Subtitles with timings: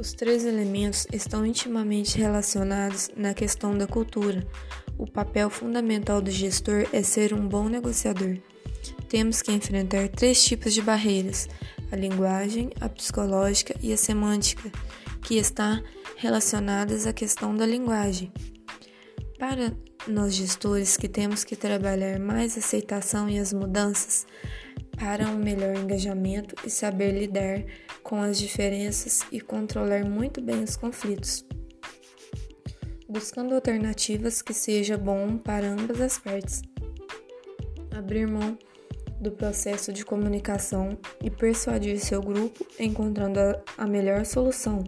[0.00, 4.46] Os três elementos estão intimamente relacionados na questão da cultura.
[4.96, 8.38] O papel fundamental do gestor é ser um bom negociador.
[9.10, 11.50] Temos que enfrentar três tipos de barreiras:
[11.92, 14.72] a linguagem, a psicológica e a semântica,
[15.22, 15.82] que está
[16.16, 18.32] relacionadas à questão da linguagem.
[19.38, 19.70] Para
[20.08, 24.26] nós gestores que temos que trabalhar mais aceitação e as mudanças
[25.00, 27.64] para um melhor engajamento e saber lidar
[28.02, 31.42] com as diferenças e controlar muito bem os conflitos,
[33.08, 36.60] buscando alternativas que seja bom para ambas as partes.
[37.96, 38.58] Abrir mão
[39.18, 43.40] do processo de comunicação e persuadir seu grupo encontrando
[43.78, 44.84] a melhor solução,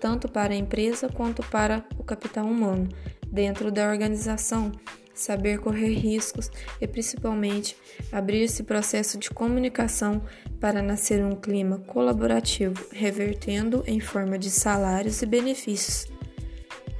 [0.00, 2.88] tanto para a empresa quanto para o capital humano,
[3.28, 4.72] dentro da organização
[5.14, 7.76] saber correr riscos e principalmente
[8.10, 10.22] abrir esse processo de comunicação
[10.60, 16.06] para nascer um clima colaborativo, revertendo em forma de salários e benefícios.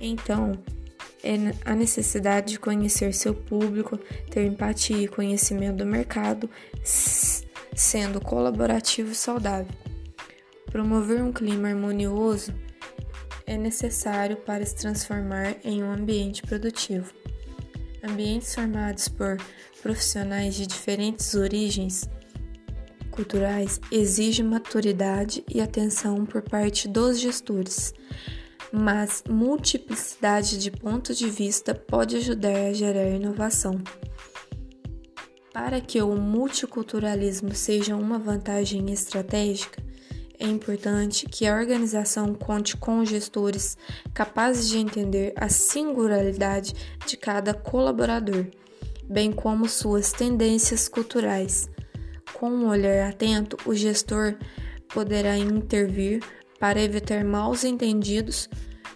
[0.00, 0.52] Então,
[1.22, 3.98] é a necessidade de conhecer seu público,
[4.30, 6.48] ter empatia e conhecimento do mercado,
[6.82, 9.72] sendo colaborativo e saudável.
[10.70, 12.54] Promover um clima harmonioso
[13.46, 17.12] é necessário para se transformar em um ambiente produtivo.
[18.02, 19.36] Ambientes formados por
[19.82, 22.08] profissionais de diferentes origens
[23.10, 27.92] culturais exigem maturidade e atenção por parte dos gestores,
[28.72, 33.78] mas multiplicidade de pontos de vista pode ajudar a gerar inovação.
[35.52, 39.82] Para que o multiculturalismo seja uma vantagem estratégica,
[40.40, 43.76] é importante que a organização conte com gestores
[44.14, 46.74] capazes de entender a singularidade
[47.06, 48.46] de cada colaborador,
[49.04, 51.68] bem como suas tendências culturais.
[52.32, 54.34] Com um olhar atento, o gestor
[54.88, 56.22] poderá intervir
[56.58, 58.48] para evitar maus entendidos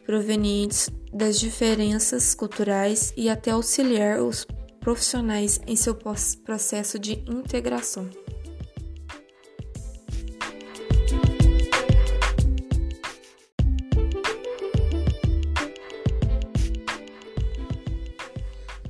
[0.07, 4.47] provenientes das diferenças culturais e até auxiliar os
[4.81, 8.24] profissionais em seu processo de integração.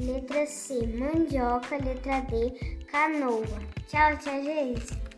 [0.00, 3.62] letra C, mandioca, letra D, canoa.
[3.86, 5.11] Tchau, tia Geise.